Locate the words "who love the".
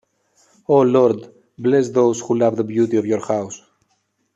2.21-2.63